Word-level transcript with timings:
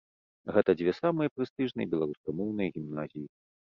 Гэта 0.55 0.75
дзве 0.79 0.95
самыя 1.01 1.33
прэстыжныя 1.37 1.87
беларускамоўныя 1.95 2.69
гімназіі. 2.83 3.27